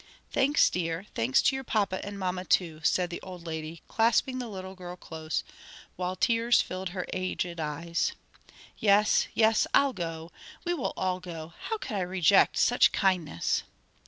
"Thanks, 0.31 0.67
dear, 0.71 1.05
thanks 1.13 1.43
to 1.43 1.55
your 1.55 1.63
papa 1.63 2.03
and 2.03 2.17
mamma 2.17 2.43
too," 2.43 2.81
said 2.83 3.11
the 3.11 3.21
old 3.21 3.45
lady, 3.45 3.83
clasping 3.87 4.39
the 4.39 4.47
little 4.47 4.73
girl 4.73 4.95
close, 4.95 5.43
while 5.95 6.15
tears 6.15 6.59
filled 6.59 6.89
her 6.89 7.05
aged 7.13 7.59
eyes, 7.59 8.13
"yes, 8.79 9.27
yes, 9.35 9.67
I'll 9.75 9.93
go; 9.93 10.31
we 10.65 10.73
will 10.73 10.93
all 10.97 11.19
go; 11.19 11.53
how 11.69 11.77
could 11.77 11.95
I 11.97 12.01
reject 12.01 12.57
such 12.57 12.91
kindness!" 12.91 13.61